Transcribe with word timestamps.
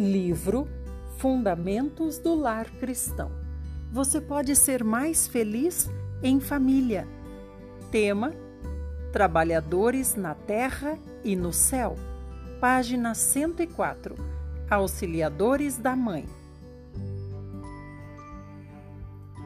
Livro 0.00 0.66
Fundamentos 1.18 2.16
do 2.16 2.34
Lar 2.34 2.64
Cristão. 2.80 3.30
Você 3.92 4.18
pode 4.18 4.56
ser 4.56 4.82
mais 4.82 5.28
feliz 5.28 5.90
em 6.22 6.40
família. 6.40 7.06
Tema: 7.90 8.32
Trabalhadores 9.12 10.14
na 10.14 10.34
terra 10.34 10.98
e 11.22 11.36
no 11.36 11.52
céu. 11.52 11.96
Página 12.58 13.14
104. 13.14 14.16
Auxiliadores 14.70 15.76
da 15.76 15.94
Mãe. 15.94 16.24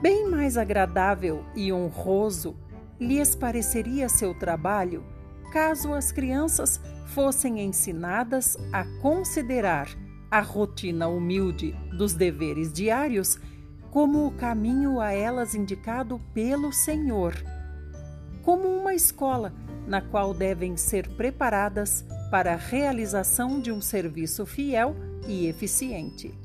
Bem 0.01 0.31
mais 0.31 0.57
agradável 0.57 1.45
e 1.57 1.73
honroso 1.73 2.55
lhes 3.01 3.35
pareceria 3.35 4.09
seu 4.09 4.33
trabalho 4.33 5.03
caso 5.53 5.93
as 5.93 6.13
crianças 6.13 6.81
fossem 7.07 7.61
ensinadas 7.61 8.57
a 8.73 8.85
considerar 9.01 9.89
a 10.35 10.41
rotina 10.41 11.07
humilde 11.07 11.77
dos 11.97 12.13
deveres 12.13 12.73
diários 12.73 13.39
como 13.93 14.27
o 14.27 14.33
caminho 14.33 15.01
a 15.01 15.13
elas 15.13 15.55
indicado 15.55 16.21
pelo 16.35 16.73
Senhor, 16.73 17.33
como 18.43 18.67
uma 18.67 18.95
escola 18.95 19.55
na 19.87 20.01
qual 20.01 20.35
devem 20.35 20.77
ser 20.77 21.09
preparadas 21.11 22.05
para 22.33 22.55
a 22.55 22.57
realização 22.57 23.61
de 23.61 23.71
um 23.71 23.81
serviço 23.81 24.45
fiel 24.45 24.97
e 25.29 25.47
eficiente. 25.47 26.37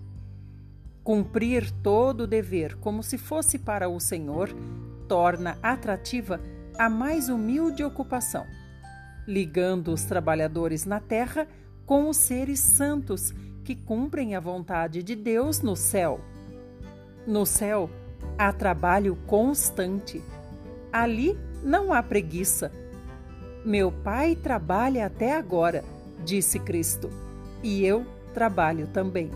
Cumprir 1.04 1.72
todo 1.82 2.22
o 2.22 2.28
dever 2.28 2.76
como 2.76 3.02
se 3.02 3.18
fosse 3.18 3.58
para 3.58 3.90
o 3.90 4.00
Senhor 4.00 4.56
torna 5.08 5.58
atrativa 5.64 6.40
a 6.78 6.92
mais 6.92 7.28
humilde 7.28 7.84
ocupação, 7.84 8.46
ligando 9.28 9.92
os 9.92 10.04
trabalhadores 10.04 10.86
na 10.86 11.00
terra 11.00 11.48
com 11.88 12.08
os 12.08 12.18
seres 12.18 12.60
santos 12.60 13.34
que 13.70 13.76
cumprem 13.76 14.36
a 14.36 14.40
vontade 14.40 15.04
de 15.04 15.16
Deus 15.16 15.62
no 15.62 15.76
céu. 15.76 16.22
No 17.28 17.46
céu 17.46 17.88
há 18.36 18.52
trabalho 18.52 19.16
constante. 19.28 20.24
Ali 20.92 21.38
não 21.64 21.94
há 21.94 22.02
preguiça. 22.02 22.72
Meu 23.64 23.92
pai 23.92 24.36
trabalha 24.36 25.06
até 25.06 25.36
agora, 25.36 25.84
disse 26.26 26.58
Cristo, 26.58 27.12
e 27.62 27.86
eu 27.86 28.08
trabalho 28.34 28.88
também. 28.88 29.30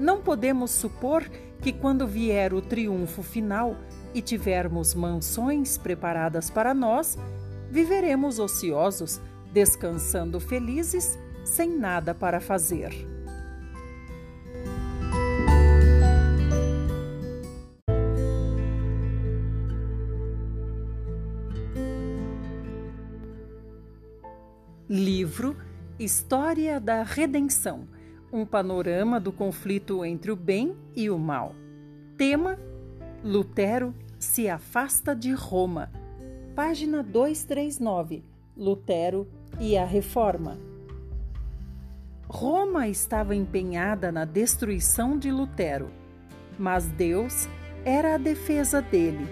Não 0.00 0.20
podemos 0.20 0.72
supor 0.72 1.22
que, 1.60 1.72
quando 1.72 2.08
vier 2.08 2.52
o 2.52 2.60
triunfo 2.60 3.22
final 3.22 3.76
e 4.12 4.20
tivermos 4.20 4.94
mansões 4.94 5.78
preparadas 5.78 6.50
para 6.50 6.74
nós, 6.74 7.16
viveremos 7.70 8.40
ociosos, 8.40 9.20
descansando 9.52 10.40
felizes, 10.40 11.16
sem 11.44 11.76
nada 11.76 12.14
para 12.14 12.40
fazer. 12.40 12.90
Livro 24.88 25.56
História 25.98 26.78
da 26.78 27.02
Redenção 27.02 27.88
um 28.32 28.46
panorama 28.46 29.20
do 29.20 29.30
conflito 29.30 30.04
entre 30.04 30.32
o 30.32 30.36
bem 30.36 30.74
e 30.96 31.10
o 31.10 31.18
mal. 31.18 31.54
Tema: 32.16 32.58
Lutero 33.22 33.94
se 34.18 34.48
afasta 34.48 35.14
de 35.14 35.32
Roma. 35.32 35.90
Página 36.54 37.02
239. 37.02 38.24
Lutero 38.56 39.28
e 39.60 39.76
a 39.76 39.84
Reforma. 39.84 40.71
Roma 42.28 42.88
estava 42.88 43.34
empenhada 43.34 44.10
na 44.10 44.24
destruição 44.24 45.18
de 45.18 45.30
Lutero, 45.30 45.90
mas 46.58 46.86
Deus 46.86 47.48
era 47.84 48.14
a 48.14 48.18
defesa 48.18 48.80
dele. 48.80 49.26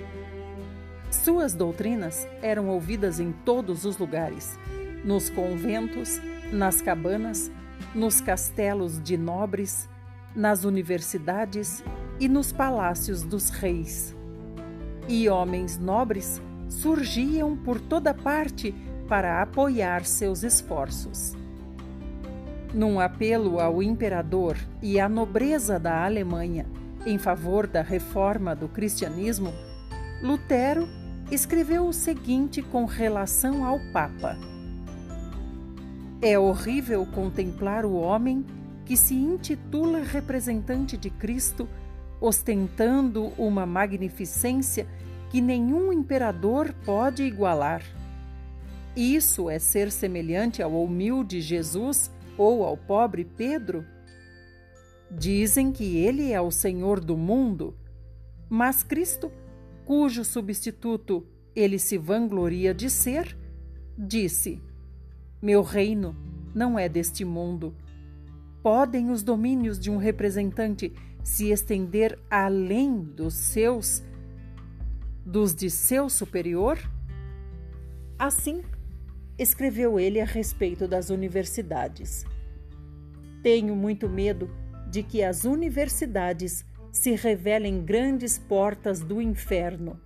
Suas 1.11 1.55
doutrinas 1.55 2.27
eram 2.43 2.69
ouvidas 2.69 3.19
em 3.19 3.33
todos 3.33 3.85
os 3.85 3.99
lugares 3.99 4.59
nos 5.05 5.31
conventos, 5.31 6.21
nas 6.53 6.83
cabanas, 6.83 7.51
nos 7.95 8.21
castelos 8.21 9.01
de 9.03 9.17
nobres, 9.17 9.89
nas 10.35 10.65
universidades 10.65 11.83
e 12.19 12.29
nos 12.29 12.53
palácios 12.53 13.23
dos 13.23 13.51
reis. 13.51 14.15
E 15.09 15.29
homens 15.29 15.79
nobres 15.79 16.41
surgiam 16.69 17.57
por 17.57 17.81
toda 17.81 18.15
parte 18.15 18.75
para 19.09 19.43
apoiar 19.43 20.05
seus 20.05 20.45
esforços. 20.45 21.40
Num 22.73 23.01
apelo 23.01 23.59
ao 23.59 23.83
imperador 23.83 24.57
e 24.81 25.01
à 25.01 25.09
nobreza 25.09 25.79
da 25.79 26.05
Alemanha 26.05 26.67
em 27.05 27.19
favor 27.19 27.67
da 27.67 27.83
reforma 27.83 28.55
do 28.55 28.69
cristianismo, 28.69 29.53
Lutero 30.23 30.87
escreveu 31.31 31.87
o 31.87 31.93
seguinte 31.93 32.63
com 32.63 32.85
relação 32.85 33.65
ao 33.65 33.81
Papa. 33.93 34.37
É 36.23 36.39
horrível 36.39 37.07
contemplar 37.07 37.85
o 37.85 37.95
homem 37.95 38.45
que 38.85 38.97
se 38.97 39.15
intitula 39.15 40.01
representante 40.01 40.97
de 40.97 41.11
Cristo, 41.11 41.69
ostentando 42.21 43.33
uma 43.39 43.65
magnificência 43.65 44.87
que 45.31 45.41
nenhum 45.41 45.93
imperador 45.93 46.75
pode 46.85 47.23
igualar. 47.23 47.83
Isso 48.95 49.49
é 49.49 49.59
ser 49.59 49.91
semelhante 49.91 50.63
ao 50.63 50.85
humilde 50.85 51.41
Jesus 51.41 52.11
ou 52.41 52.65
ao 52.65 52.75
pobre 52.75 53.23
Pedro? 53.25 53.85
Dizem 55.11 55.71
que 55.71 55.99
ele 55.99 56.33
é 56.33 56.41
o 56.41 56.51
Senhor 56.51 56.99
do 56.99 57.15
mundo, 57.15 57.77
mas 58.49 58.83
Cristo, 58.83 59.31
cujo 59.85 60.25
substituto 60.25 61.27
ele 61.55 61.79
se 61.79 61.99
vangloria 61.99 62.73
de 62.73 62.89
ser, 62.89 63.37
disse: 63.99 64.63
meu 65.43 65.63
reino 65.63 66.17
não 66.55 66.79
é 66.79 66.89
deste 66.89 67.25
mundo. 67.25 67.75
Podem 68.63 69.11
os 69.11 69.23
domínios 69.23 69.79
de 69.79 69.91
um 69.91 69.97
representante 69.99 70.93
se 71.23 71.51
estender 71.51 72.19
além 72.31 73.03
dos 73.03 73.35
seus, 73.35 74.03
dos 75.27 75.55
de 75.55 75.71
seu 75.71 76.09
superior? 76.09 76.79
Assim, 78.19 78.63
escreveu 79.41 79.99
ele 79.99 80.21
a 80.21 80.25
respeito 80.27 80.87
das 80.87 81.09
universidades. 81.09 82.27
Tenho 83.43 83.75
muito 83.75 84.07
medo 84.07 84.51
de 84.91 85.03
que 85.03 85.23
as 85.23 85.45
universidades 85.45 86.63
se 86.93 87.15
revelem 87.15 87.83
grandes 87.83 88.39
portas 88.39 89.01
do 89.01 89.23
inferno, 89.23 89.99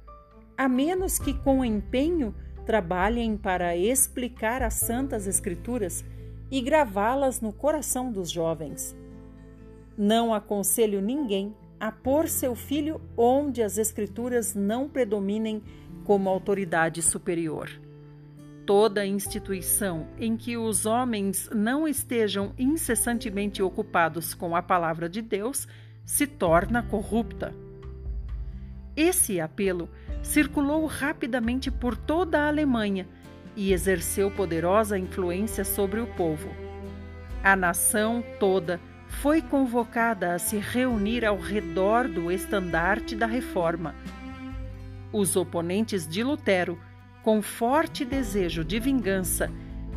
a 0.57 0.69
menos 0.69 1.19
que 1.19 1.35
com 1.35 1.65
empenho 1.65 2.33
trabalhem 2.65 3.37
para 3.37 3.77
explicar 3.77 4.63
as 4.63 4.75
Santas 4.75 5.27
Escrituras 5.27 6.05
e 6.49 6.61
gravá-las 6.61 7.41
no 7.41 7.53
coração 7.53 8.13
dos 8.13 8.31
jovens. 8.31 8.97
Não 9.99 10.33
aconselho 10.33 11.01
ninguém 11.01 11.57
a 11.81 11.91
pôr 11.91 12.29
seu 12.29 12.55
filho 12.55 13.01
onde 13.17 13.63
as 13.63 13.79
Escrituras 13.79 14.55
não 14.55 14.89
predominem 14.89 15.61
como 16.05 16.29
autoridade 16.29 17.03
superior. 17.03 17.84
Toda 18.67 19.05
instituição 19.05 20.07
em 20.19 20.37
que 20.37 20.57
os 20.57 20.87
homens 20.87 21.51
não 21.55 21.87
estejam 21.87 22.55
incessantemente 22.59 23.63
ocupados 23.63 24.33
com 24.33 24.57
a 24.57 24.63
palavra 24.63 25.09
de 25.09 25.21
Deus 25.21 25.69
se 26.07 26.27
torna 26.27 26.83
corrupta. 26.83 27.55
Esse 28.97 29.41
apelo 29.41 29.89
circulou 30.23 30.87
rapidamente 30.87 31.71
por 31.71 31.97
toda 31.97 32.41
a 32.41 32.49
Alemanha 32.49 33.07
e 33.55 33.73
exerceu 33.73 34.31
poderosa 34.31 34.99
influência 34.99 35.65
sobre 35.65 36.01
o 36.01 36.07
povo. 36.07 36.49
A 37.43 37.55
nação 37.55 38.25
toda 38.41 38.81
foi 39.07 39.43
convocada 39.43 40.35
a 40.35 40.39
se 40.39 40.57
reunir 40.57 41.25
ao 41.25 41.39
redor 41.39 42.09
do 42.09 42.33
estandarte 42.33 43.15
da 43.15 43.27
reforma. 43.27 43.95
Os 45.13 45.37
oponentes 45.37 46.09
de 46.09 46.23
Lutero, 46.25 46.79
com 47.25 47.43
forte 47.43 48.05
desejo 48.05 48.63
de 48.63 48.79
vingança, 48.79 49.51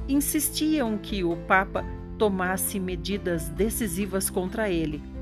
insistiam 0.08 0.98
que 0.98 1.24
o 1.24 1.36
Papa 1.36 1.86
tomasse 2.18 2.80
medidas 2.80 3.50
decisivas 3.50 4.30
contra 4.30 4.70
ele 4.70 5.18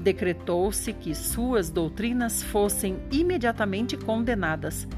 decretou-se 0.00 0.92
que 0.94 1.14
suas 1.14 1.68
doutrinas 1.68 2.42
fossem 2.42 2.98
imediatamente 3.12 3.96
condenadas. 3.96 4.88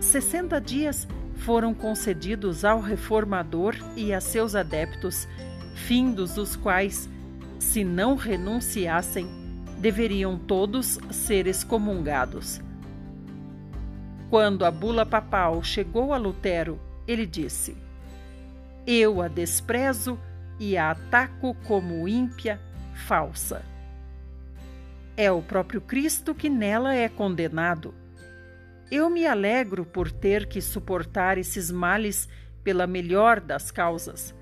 Sessenta 0.00 0.60
dias 0.60 1.08
foram 1.34 1.74
concedidos 1.74 2.64
ao 2.64 2.80
reformador 2.80 3.74
e 3.96 4.12
a 4.12 4.20
seus 4.20 4.54
adeptos, 4.54 5.26
findos 5.74 6.36
os 6.36 6.54
quais, 6.54 7.08
se 7.58 7.82
não 7.84 8.14
renunciassem, 8.14 9.26
deveriam 9.78 10.38
todos 10.38 10.98
ser 11.10 11.46
excomungados. 11.46 12.60
Quando 14.30 14.66
a 14.66 14.70
bula 14.70 15.06
papal 15.06 15.62
chegou 15.62 16.12
a 16.12 16.18
Lutero, 16.18 16.78
ele 17.06 17.24
disse: 17.24 17.74
Eu 18.86 19.22
a 19.22 19.28
desprezo 19.28 20.18
e 20.60 20.76
a 20.76 20.90
ataco 20.90 21.56
como 21.66 22.06
ímpia 22.06 22.60
falsa. 23.06 23.64
É 25.16 25.32
o 25.32 25.40
próprio 25.40 25.80
Cristo 25.80 26.34
que 26.34 26.50
nela 26.50 26.94
é 26.94 27.08
condenado. 27.08 27.94
Eu 28.90 29.08
me 29.08 29.26
alegro 29.26 29.86
por 29.86 30.12
ter 30.12 30.46
que 30.46 30.60
suportar 30.60 31.38
esses 31.38 31.70
males 31.70 32.28
pela 32.62 32.86
melhor 32.86 33.40
das 33.40 33.70
causas. 33.70 34.34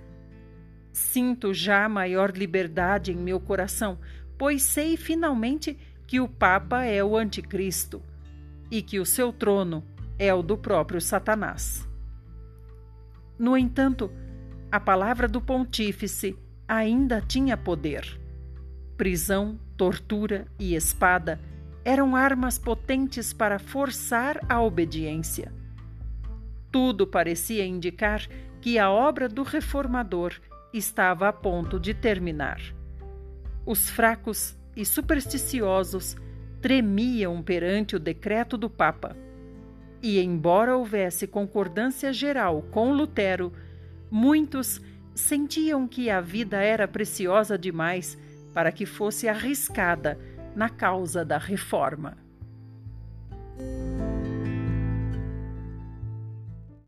Sinto 0.92 1.54
já 1.54 1.88
maior 1.88 2.36
liberdade 2.36 3.12
em 3.12 3.16
meu 3.16 3.38
coração, 3.38 3.98
pois 4.36 4.64
sei 4.64 4.96
finalmente 4.96 5.78
que 6.08 6.18
o 6.18 6.28
Papa 6.28 6.84
é 6.84 7.04
o 7.04 7.16
Anticristo 7.16 8.02
e 8.70 8.82
que 8.82 8.98
o 8.98 9.06
seu 9.06 9.32
trono 9.32 9.84
é 10.18 10.32
o 10.32 10.42
do 10.42 10.56
próprio 10.56 11.00
Satanás. 11.00 11.86
No 13.38 13.56
entanto, 13.56 14.10
a 14.70 14.80
palavra 14.80 15.28
do 15.28 15.40
pontífice 15.40 16.36
ainda 16.66 17.20
tinha 17.20 17.56
poder. 17.56 18.18
Prisão, 18.96 19.58
tortura 19.76 20.46
e 20.58 20.74
espada 20.74 21.38
eram 21.84 22.16
armas 22.16 22.58
potentes 22.58 23.32
para 23.32 23.58
forçar 23.58 24.40
a 24.48 24.60
obediência. 24.60 25.52
Tudo 26.72 27.06
parecia 27.06 27.64
indicar 27.64 28.26
que 28.60 28.78
a 28.78 28.90
obra 28.90 29.28
do 29.28 29.42
reformador 29.42 30.34
estava 30.72 31.28
a 31.28 31.32
ponto 31.32 31.78
de 31.78 31.94
terminar. 31.94 32.60
Os 33.64 33.88
fracos 33.88 34.56
e 34.74 34.84
supersticiosos 34.84 36.16
tremiam 36.60 37.42
perante 37.42 37.96
o 37.96 38.00
decreto 38.00 38.56
do 38.56 38.68
Papa. 38.68 39.16
E, 40.02 40.20
embora 40.20 40.76
houvesse 40.76 41.26
concordância 41.26 42.12
geral 42.12 42.62
com 42.70 42.92
Lutero, 42.92 43.52
muitos 44.10 44.80
sentiam 45.14 45.88
que 45.88 46.10
a 46.10 46.20
vida 46.20 46.58
era 46.58 46.86
preciosa 46.86 47.58
demais 47.58 48.18
para 48.52 48.70
que 48.70 48.86
fosse 48.86 49.28
arriscada 49.28 50.18
na 50.54 50.68
causa 50.68 51.24
da 51.24 51.38
reforma. 51.38 52.16